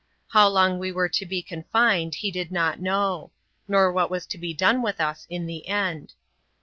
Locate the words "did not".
2.31-2.79